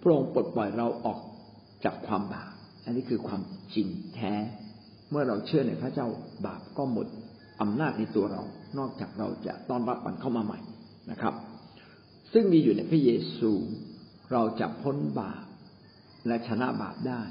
[0.03, 1.19] พระองค์ปลดปล่อยเราออก
[1.85, 2.53] จากความบาป
[2.85, 3.43] อันนี้คือความ
[3.75, 4.35] จริงแท้
[5.11, 6.07] เมื่อเราเชื่อในพระเจ้า
[6.47, 7.07] บาปก็หมด
[7.63, 8.43] อำนาจในตัวเรา
[8.79, 10.61] นอกจากเราจะต้อนรับมันเข้ามาใหม่
[11.11, 11.35] นะครับ
[12.33, 13.53] ซึ่งมีอยู่ในพระเยซู
[14.33, 15.45] เราจะพ้นบาป
[16.27, 17.23] และชนะบาปได้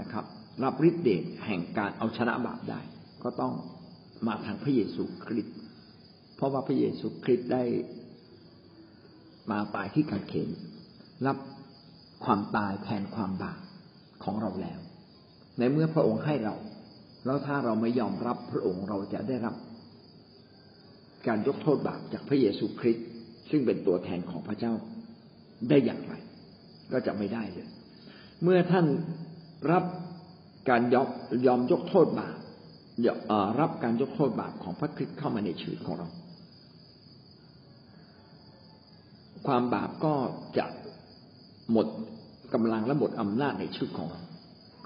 [0.00, 0.24] นะครับ
[0.62, 2.80] รับฤทธิ์เดชแห่งการเอาชนะบาปได้
[3.22, 3.52] ก็ต้อง
[4.26, 5.56] มาทางพระเยซูคริสต์
[6.42, 7.64] ราะว่าพระเยซูคริสต์ได้
[9.50, 10.48] มาตายที่กางเขน
[11.26, 11.36] รับ
[12.24, 13.60] ความตายแทนความบาป
[14.24, 14.78] ของเราแล้ว
[15.58, 16.54] ในเมื่อพระองค์ให้เรา
[17.26, 19.54] แล้วถ้าเราไม่ยอมรับพระองค์เราจะได้รับ
[21.26, 23.06] การยกโทษบาปจากพระเยซูคริสต์
[23.50, 24.72] ซึ่งเป็นตัวแทนของพระเจ้า
[25.68, 26.14] ได้อย่างไร
[26.92, 27.68] ก็จะไม่ได้เลย
[28.42, 28.86] เมื่อท่าน
[29.72, 29.84] รับ
[30.70, 31.08] การยอม
[31.46, 32.38] ยอมยกโทษบาป
[33.60, 36.08] รับการยกโทษบาปของพระคริสต์เข้ามาในชีวิตของเรา
[39.46, 40.14] ความบาปก็
[40.58, 40.66] จะ
[41.72, 41.86] หมด
[42.54, 44.22] กำลังและหมดอำนาจในชีวิตของเรา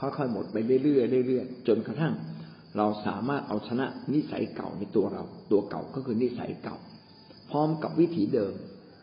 [0.00, 2.14] ค่อยๆหมดไปเรื่อยๆเรื่อยๆจนกระทั่ง
[2.76, 6.76] เราสามารถเอาชนะนิสัยเก่าในตัวเรา ตัวเก่าก็คือนิสัยเก่า
[7.50, 8.54] พร้อมกับวิถีเดิม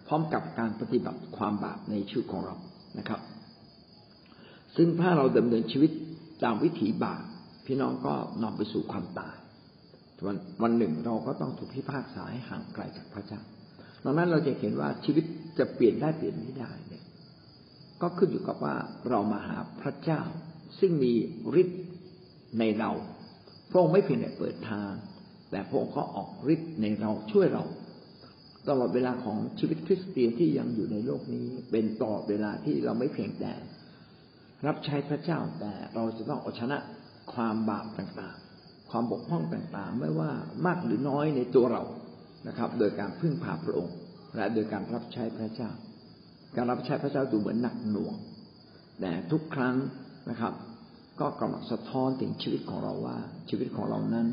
[0.07, 2.55] พร้อมกับการปฏิบัติความบาปในชีวิตของเรา
[2.99, 3.21] นะครับ
[4.75, 5.91] ซึ่งถ้าเราดำเนินชีวิต
[6.43, 7.23] ตามวิถีบาป
[7.65, 8.13] พี่น้องก็
[8.43, 9.35] นำไปสู่ความตาย
[10.25, 13.41] วันวันหนึ่งเราก็ต้องถูกพิพากษาให้ห่างไกลจากพระเจ้า
[14.03, 15.25] ดังนั้นเราจะเห็นว่าชีวิต
[15.59, 17.03] จะเปลี่ยนได้เปลี่ยนไม่ได้เนี่ย
[18.01, 18.75] ก็ขึ้นอยู่กับว่า
[19.09, 20.21] เรามาหาพระเจ้า
[20.79, 21.13] ซึ่งมี
[21.61, 21.81] ฤทธิ์
[22.59, 22.91] ในเรา
[23.69, 24.91] พระองค์ไม่เพียงแต่เปิดทาง
[25.51, 27.63] แต่พระองค์ก็ออกฤทธิ์ในเราช่วยเรา
[28.69, 33.53] ตลอดเวลาของชีวิตคริสเตียนที่ยังอยู่ในโลกนี้ เป็นตลอดเวลาที่เราไม่เพียงแต่
[34.67, 36.77] รับใช้พระเจ้าแต่เราจะต้องเอาชนะ
[37.33, 40.31] ความบาปต่างๆ ความบกพร่องต่างๆ ไม่ว่า
[40.65, 41.83] มากหรือน้อยในตัวเรา
[42.47, 43.95] นะครับ โดยการพึ่งพาพระองค์
[44.35, 45.69] และโดยการรับใช้พระเจ้า
[46.55, 48.15] การรับใช้พระเจ้าดูเหมือนหนักหน่วง
[49.01, 49.75] แต่ทุกครั้ง
[50.29, 50.53] นะครับ
[51.19, 53.17] ก็กำลังสะท้อนถึงชีวิตของเราว่า
[53.49, 54.27] ชีวิตของเรานั้น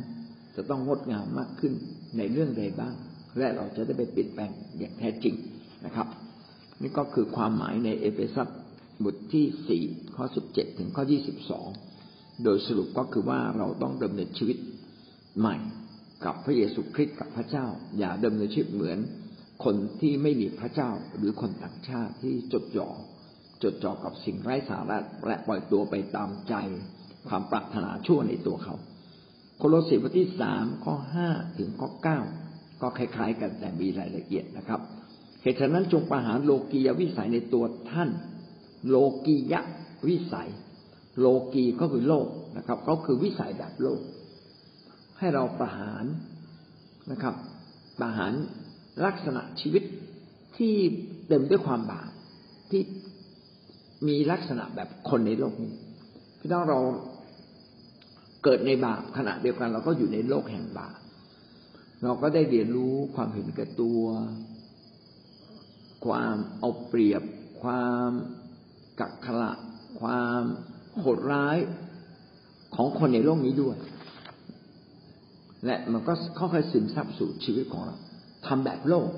[0.56, 1.72] จะต้องงดงามมากขึ้น
[2.16, 2.94] ในเรื่องใดบ้าง
[3.38, 5.34] และเราจะได้ไปเปลี่ยนแปลงอย่างแท้จริง
[5.86, 6.06] นะครับ
[6.80, 8.48] นี่ก็คือความหมายในเอเฟซัส
[9.04, 9.82] บทที่สี่
[10.16, 11.68] ข้อสิบเจ็ดถึงข้อยี่สิบสอง
[12.44, 14.58] โดยสรุปก็คือว่าเราต้องดำเนินชีวิต
[15.38, 15.56] ใหม่
[16.24, 17.66] กับพระเยซูคริสต์กับพระเจ้า
[17.98, 18.98] อย่าดำเนินชีวิตเหมือน
[19.64, 22.88] คนที่ไม่มีพระเจ้าหรือคนต่างชาติที่จดจ่อ
[23.62, 26.54] จดจ่อกับสิ่งไร้สาระและปล่อยตัวไปตามใจ
[27.28, 28.74] ความปรารถนาชั่วในตัวเขา
[29.58, 31.28] โคโลสีบทที่สามข้อห้า
[31.58, 32.20] ถึงข้อเก้า
[32.80, 34.80] ก็คล้ายๆ กันแต่มีรายละเอียดนะครับ
[35.42, 38.10] เหตุฉะนั้นจงประหารโลกียวิสัยในตัวท่าน
[38.88, 39.54] โลกีย
[40.08, 40.48] วิสัย
[41.20, 44.00] โลกีก็คือโลกนะครับ ก็คือวิสัยแบบโลก
[45.20, 46.04] ให้เราประหาร
[47.12, 47.34] นะครับ
[48.00, 48.32] ประหาร
[49.04, 49.82] ลักษณะชีวิต
[50.56, 50.74] ที่
[51.28, 52.10] เต็มด้วยความบาป
[52.70, 52.82] ที่
[54.08, 55.74] มีลักษณะแบบคนในโลกนี้
[56.38, 56.78] พี่น้องเรา
[58.44, 60.98] เกิดในบาปขณะเดียวกัน เราก็อยู่ในโลกแห่งบาป
[62.02, 64.02] เราก็ได้เรียนรู้ความเห็นแก่ตัว
[66.06, 67.22] ความเอาเปรียบ
[67.62, 68.10] ความ
[69.00, 69.52] กักขละ
[70.00, 70.42] ความ
[70.98, 71.56] โหดร้าย
[72.74, 73.76] ของคนในโลกนี้ด้วย
[75.66, 77.96] และมันก็ค่อยๆซึมซับสู่ชีวิตของเรา
[78.46, 79.10] ทำแบบโลก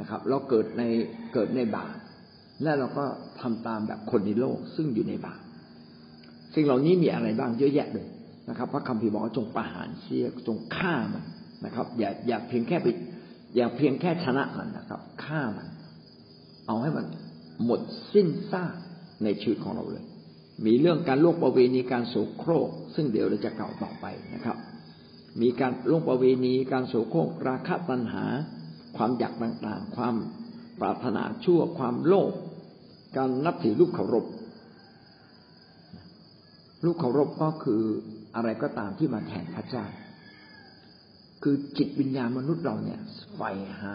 [0.00, 0.82] นะครับ เราเกิดใน
[1.34, 1.94] เกิดในบาป
[2.62, 3.04] และเราก็
[3.40, 5.40] ทำตามแบบคนในโลกซึ่งอยู่ในบาป
[6.54, 8.06] สิ่งเหล่านี้มีอะไรบ้างเยอะแยะเลย
[8.48, 11.24] นะครับพระคัมภีร์บอกว่าจงประหารเสียจงฆ่ามัน
[11.64, 12.86] นะครับ อย่าอย่าเพียงแค่ไป
[13.56, 15.68] อย่าเพียงแค่ชนะมันนะครับฆ่ามัน
[16.66, 17.06] เอาให้มัน
[17.64, 17.80] หมด
[18.12, 18.74] สิ้นซาก
[19.24, 20.04] ในชีวิตของเราเลย
[20.66, 24.56] มีเรื่องการล่วงประเวณีการโสโครก ซึ่งเดี๋ยวเราจะกล่าวต่อไปนะครับ
[25.42, 28.24] มีการล่วงประเวณี การโสโครกราคะตัณหา
[28.96, 30.14] ความอยากต่างๆ ความ
[30.80, 32.32] ปรารถนาชั่วความโลภ
[33.16, 34.24] การนับถือรูปเคารพ
[36.84, 37.82] รูปเคารพก็คือ
[38.34, 39.84] อะไรก็ตามที่มาแทนพระเจ้า
[41.42, 43.00] คือจิตวิญญาณมนุษย์เราเนี่ย
[43.36, 43.94] ใฝ่หา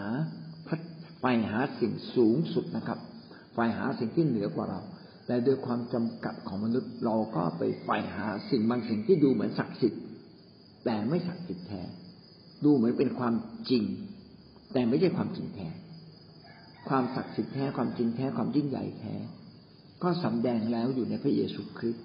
[1.20, 2.98] ใฝ่หาสิ่งสูงสุดนะครับ
[3.54, 4.80] ใฝ่หาสิ่งที่เหนือกว่าเรา
[5.26, 10.02] แต่ด้วยความจำกัดของมนุษย์เราก็ไปใฝ่หาสิ่งบางสิ่งที่ดูเหมือนศักดิ์สิทธิ์
[10.84, 11.82] แต่ไม่ศักดิ์สิทธิ์แท้
[12.64, 13.34] ดูเหมือนเป็นความ
[13.70, 13.84] จริง
[14.72, 15.68] แต่ไม่ใช่ความจริงแท้
[16.88, 19.14] ความศักดิ์สิทธิ์แท้ความจริงแท้ความยิ่งใหญ่แท้
[20.02, 22.04] ก็สำแดงแล้วอยู่ในพระเยซูคริสต์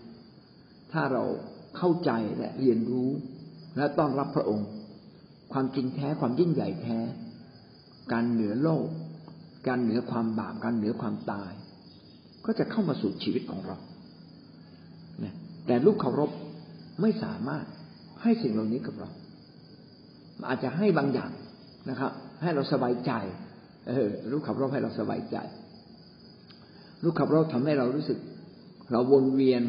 [0.91, 1.23] ถ้าเรา
[1.77, 3.09] เข้าใจและเรียนรู้
[3.77, 4.67] และต้อนรับพระองค์
[5.53, 6.99] ความจริงแท้ความยิ่งใหญ่แท้
[8.11, 8.87] การเหนือโลก
[9.67, 11.51] การเหนือความบาปการเหนือความตาย
[12.45, 13.77] ก็จะเข้ามาสู่ชีวิตของเรา
[15.67, 16.31] แต่ลูกเคารพ
[17.01, 17.65] ไม่สามารถ
[18.25, 19.09] ให้สิ่งเหล่านี้กับเรา
[20.49, 21.31] อาจจะให้บางอย่าง
[21.89, 22.11] นะครับ
[22.41, 23.11] ให้เราสบายใจ
[23.87, 25.37] เออลูกขับรถให้เราสบายใจ
[27.03, 28.19] ลูกขับรถทำให้เรารู้สึก
[28.91, 29.63] เราวนเวียน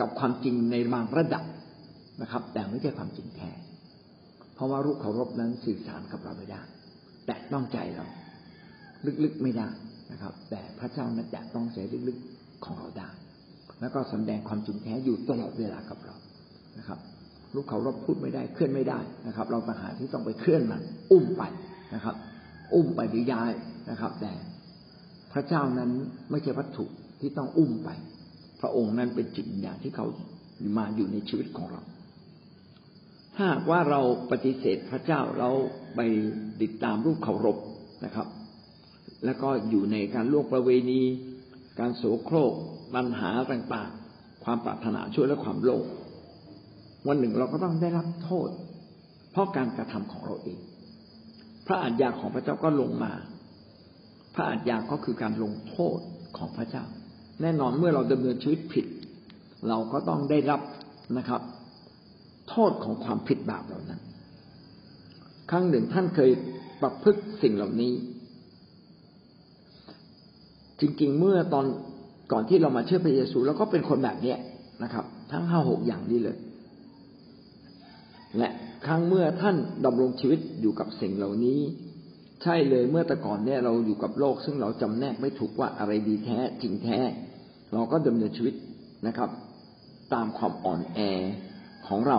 [0.00, 1.44] กับความจริงในบางระดับ
[2.22, 3.50] นะครับ แต่ไม่ใช่ความจริงแท้
[4.54, 6.60] เพราะว่ารูปเคารพนั้นสื่อสารกับเราไม่ได้
[7.26, 8.06] แต่ต้องใจเรา
[9.24, 9.68] ลึกๆไม่ได้
[10.12, 13.08] นะครับ แต่พระเจ้านั้นจะต้องใจลึกๆของเราได้
[13.80, 16.14] แล้วก็แสดงความจริงแท้อยู่ตลอดเวลากับเรา
[16.78, 16.98] นะครับ
[17.54, 20.82] ลูกเคารพพูดไม่ได้เคลื่อนไม่ได้นะครับ เราต่างหากที่ต้องไปเคลื่อนมัน
[21.12, 21.42] อุ้มไป
[21.94, 22.14] นะครับ
[22.74, 23.52] อุ้มไปหรือย้าย
[23.90, 24.32] นะครับ แต่
[25.32, 25.90] พระเจ้านั้น
[26.30, 26.84] ไม่ใช่วัตถุ
[27.20, 27.90] ที่ต้องอุ้มไป
[28.60, 30.06] พระองค์นั้นเป็นจิตวิญญาณที่เขา
[30.76, 31.82] มาอยู่ในชีวิตของเรา
[33.36, 35.50] ถ้าว่าเราปฏิเสธพระเจ้าเรา
[35.96, 36.00] ไป
[36.62, 37.56] ติดตามรูปเคารพ
[38.04, 38.26] นะครับ
[39.24, 41.02] แล้วก็อยู่ในการล่วงประเวณี
[41.80, 42.52] การโสโครก
[42.94, 45.84] ปัญหาต่างๆ ความปรารถนาช่วยและความโลภ
[47.06, 48.48] วันหนึ่งเราก็ต้องได้รับโทษ
[49.30, 50.58] เพราะการกระทำของเราเอง
[51.66, 53.12] พระอาญาของพระเจ้าก็ลงมา
[54.34, 55.98] พระอาญาก็คือการลงโทษ
[56.36, 56.84] ของพระเจ้า
[57.42, 58.86] แน่นอนเมื่อเราดำเนินชีวิตผิด
[59.68, 60.60] เราก็ต้องได้รับ
[61.18, 61.40] นะครับ
[62.50, 64.00] โทษของความผิดบาปเหล่านั้น
[65.50, 66.30] ครั้งหนึ่งท่านเคย
[66.82, 67.92] ประพฤติสิ่งเหล่านี้
[70.80, 71.66] จริงๆเมื่อตอน
[72.32, 74.38] ก่อนที่เรามาเชื่อพระเยซูเราก็เป็นคนแบบเนี้ย
[74.82, 76.36] นะครับ ทั้งห้าหกอย่างนี้เลย
[78.38, 78.48] และ
[78.86, 81.60] ครั้งเมื่อท่านดำรงชีวิตอยู่กับสิ่งเหล่านี้
[82.42, 86.98] ใช่เลยเมื่อแต่ก่อนเนี่ยเราอยู่กับโลก ซึ่งเราจำแนกไม่ถูกว่าอะไรดีแท้จริงแท้
[87.72, 88.54] เราก็ดำเนินชีวิต
[89.06, 89.30] นะครับ
[90.14, 90.98] ตามความอ่อนแอ
[91.88, 92.18] ของเรา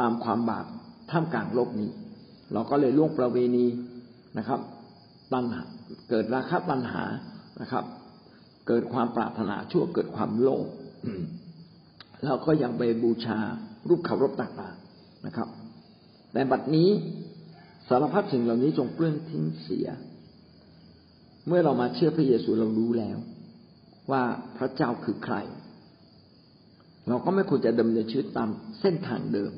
[0.00, 0.66] ตามความบาป
[1.10, 1.90] ท่ามกลางโลกนี้
[2.52, 3.66] เราก็เลยล่วงประเวณี
[4.38, 4.60] นะครับ
[5.32, 5.62] ตัณหา
[6.10, 7.04] เกิดราคะตัณหา
[7.60, 7.84] นะครับ
[8.68, 10.66] เกิดความปรารถนาชั่วเกิดความโลภ
[12.24, 13.38] เราก็ยังไปบูชา
[13.88, 14.87] รูปเคารพต่างๆ
[15.26, 15.48] นะครับ
[16.32, 16.88] แต่บัดนี้
[17.88, 19.88] สารพัดสิ่งเหล่านี้จงเปลื้องทิ้งเสีย
[21.46, 23.18] เมื่อเรามาเชื่อพระเยซูเรารู้แล้ว
[24.10, 24.22] ว่า
[24.56, 25.36] พระเจ้าคือใคร
[27.08, 28.48] เราก็ไม่ควรจะดำเนินชีวิตตาม
[28.80, 29.52] เส้นทางเดิม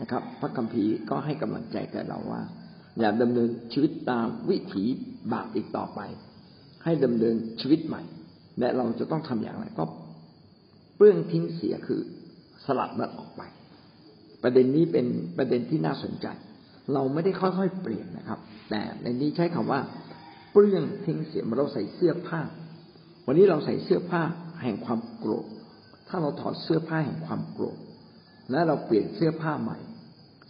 [0.00, 2.42] นะครับ พระคัมภีร์ก็ให้กำลังใจแก่เราว่า
[2.98, 4.84] อย่าดำเนินชีวิตตามวิถี
[5.32, 6.00] บาปอีกต่อไป
[6.84, 8.02] ให้ดำเนินชีวิตใหม่
[8.58, 9.84] และเราจะต้องทำอย่างไรก็
[10.96, 12.00] เปลื้องทิ้งเสียคือ
[12.66, 13.25] สลัดมันออก
[14.42, 15.06] ประเด็นนี้เป็น
[15.38, 16.26] ประเด็นที่น่าสนใจ
[16.92, 18.38] เราไม่ได้ค่อยๆเปลี่ยนนะครับ
[18.70, 19.80] แต่ในนี้ใช้คำว่า
[20.52, 22.40] เปลื้องทิ้งเสียเราใส่เสื้อผ้า
[23.26, 24.22] วันนี้เราใส่เสื้อผ้า
[24.62, 25.46] แห่งความโกรธ
[26.08, 27.78] ถ้าเราถอดเสื้อผ้าแห่งความโกรธ
[28.50, 29.78] และเราเปลี่ยนเสื้อผ้าใหม่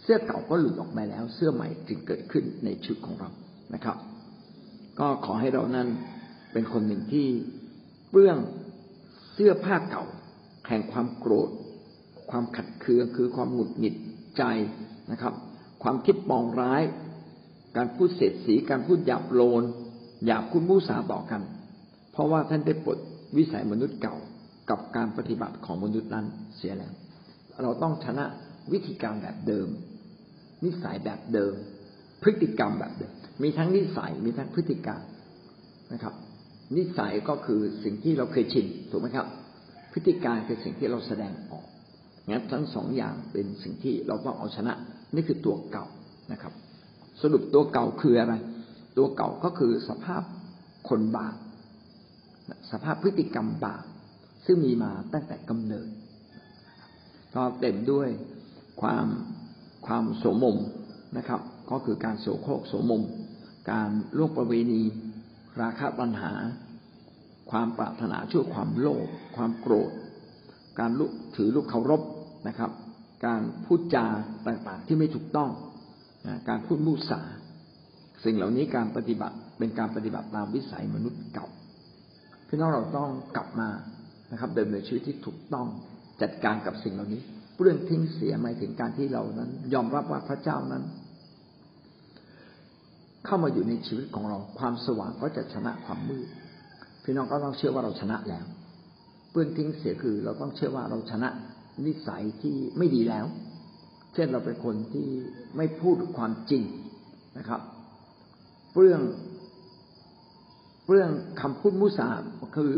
[0.01, 3.29] เสื้อเก่าก็หลุดออกไปแล้ว เสื้อใหม่จึงเกิดขึ้นในชีวิตของเรา
[3.73, 3.97] นะครับ
[4.99, 5.87] ก็ขอให้เรานั้น
[6.53, 7.27] เป็นคนหนึ่งที่
[8.09, 8.37] เปลื้อง
[9.33, 10.05] เสื้อผ้าเก่า
[10.67, 11.49] แห่งความโกรธ
[12.31, 13.95] ความขัดเคืองคือความหงุดหงิด
[14.37, 14.43] ใจ
[15.11, 15.33] นะครับ
[15.83, 16.81] ความคิดปองร้าย
[17.77, 19.63] การพูดเสียดสีการพูดหยาบโลน
[20.25, 21.41] หยาบคุณมูสาต่อกัน
[22.11, 22.97] เพราะว่าท่านได้ปลด
[23.37, 24.15] วิสัยมนุษย์เก่า
[24.69, 26.25] กับการปฏิบัติของมนุษย์นั้น
[26.57, 26.93] เสียแล้ว
[27.63, 28.25] เราต้องชนะ
[28.71, 29.67] วิธีการแบบเดิม
[30.65, 31.53] นิสัยแบบเดิม
[32.23, 33.13] พฤติกรรมแบบเดิม
[33.43, 35.01] มีทั้งนิสัยมีทั้งพฤติกรรม
[35.93, 36.13] นะครับ
[36.77, 39.27] นิสัยก็คือสิ่งที่เราเคยชินถูกไหมครับ
[39.93, 41.56] พฤติการคือสิ่งที่เราแสดงออก
[42.29, 44.73] งั้นทั้งสองอย่างเป็นสิ่งที่เราต้องเอาชนะ
[45.15, 45.85] นี่คือตัวเก่า
[46.31, 46.53] นะครับ
[47.21, 48.33] สรุปตัวเก่าคืออะไร
[48.97, 50.23] ตัวเก่าก็คือสภาพ
[50.89, 51.35] คนบาป
[52.71, 53.83] สภาพพฤติกรรมบาป
[54.45, 55.87] ซึ่งมีมาตั้งแต่กำเนิด
[57.35, 58.09] ก็เต็มด้วย
[58.81, 59.07] ความ
[59.87, 60.57] ความโสมม
[61.17, 63.03] นะครับ ก็คือการโสโครกโสมม
[63.71, 64.81] การล่วงประเวณี
[65.61, 66.33] ราคะปัญหา
[67.51, 69.91] ความปรารถนาชั่วความโลภความโกรธ
[70.79, 72.01] การลุกถือลูกเคารพ
[72.47, 72.71] นะครับ
[73.25, 74.05] การพูดจา
[74.47, 75.49] ต่างๆ ที่ไม่ถูกต้อง
[76.49, 77.21] การพูดมุสา
[78.23, 81.47] สิ่งเหล่านี้การปฏิบัติเป็นการปฏิบัติตามวิสัยมนุษย์เก่า
[82.47, 83.69] พี่น้องเราต้องกลับมา
[84.31, 85.67] นะครับเดินในชีวิตที่ถูกต้อง
[86.21, 87.21] จัดการกับสิ่งเหล่านี้
[87.61, 90.83] เรื่องทิ้งเสียหมายถึงการที่เรานั้น ยอมรับว่าพระเจ้านั้น
[93.25, 96.27] เข้ามาอยู่ในชีวิตของเรา ความสว่างก็จะชนะความมืด
[97.03, 98.45] พี่น้องก็ต้องเชื่อว่าเราชนะแล้ว
[99.31, 101.29] เปื้อนทิ้งเสียคือเราต้องเชื่อว่าเราชนะ
[101.85, 103.25] นิสัยที่ไม่ดีแล้ว
[104.13, 105.07] เช่นเราเป็นคนที่
[105.57, 106.63] ไม่พูดความจริง
[107.37, 107.61] นะครับ
[108.73, 109.01] เปลื้อง
[110.85, 111.09] เปลื้อง
[111.41, 112.07] คำพูดมุสา
[112.55, 112.71] คือ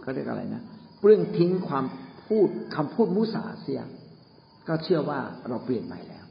[0.00, 0.62] เขาเรียกอะไรนะ
[1.00, 1.84] เปลื้องทิ้งความ
[2.28, 3.82] พูดคำพูดมุสาเสีย
[4.68, 6.26] ก็เชื่อว่าเราเปลี่ยนใหม่แล้ว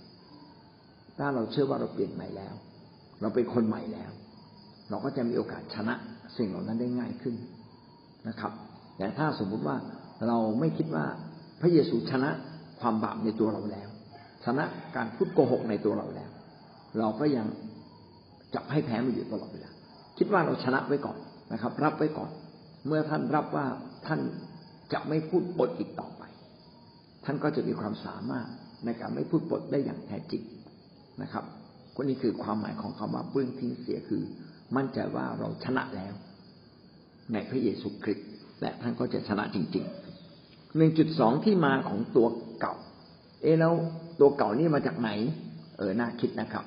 [1.17, 2.53] ถ้าเราเชื่อว่าเราเปลี่ยนใหม่แล้ว
[3.21, 4.11] เราเป็นคนใหม่แล้ว
[4.89, 5.95] เราก็จะมีโอกาสชนะ
[6.37, 7.35] สิ่งเหล่านั้นได้ง่ายขึ้น
[8.27, 8.51] นะครับ
[8.97, 9.77] แต่ถ้าสมมุติว่า
[10.27, 11.05] เราไม่คิดว่า
[11.61, 12.29] พระเยซูชนะ
[12.79, 13.89] ความบาปในตัวเราแล้ว
[14.45, 14.63] ชนะ
[14.95, 16.29] การพูดโกหกในตัวเราแล้ว
[16.99, 17.47] เราก็ยัง
[18.55, 19.71] จับให้แพ้มาอยู่ตลอดเวลา
[20.17, 21.17] คิดว่าเราชนะไว้ก่อน
[21.53, 22.31] นะครับ รับไว้ก่อน
[22.87, 23.65] เมื่อท่านรับว่า
[24.07, 24.19] ท่าน
[24.93, 26.23] จะไม่พูดปดอีกต่อไป
[27.25, 28.47] ท่านก็จะมีความสามารถ
[28.85, 30.43] ในการไม่พูดปดได้อย่างแท้จริง
[31.21, 31.43] นะครับ
[31.95, 34.23] คนนี้คือความหมายของคำว่าเบื้องทิ้งเสียคือ
[34.75, 36.13] มั่นใจว่าเราชนะแล้ว
[37.33, 38.27] ในพระเยซูคริสต์
[38.61, 40.16] และท่านก็จะชนะจริง ๆ
[40.75, 42.27] หนึ่งจุดสองที่มาของตัว
[42.59, 42.73] เก่า
[43.41, 43.73] เอ๊แล้ว
[44.19, 45.09] ตัวเก่านี่มาจากไหน
[45.77, 46.63] เออน่าคิดนะครับ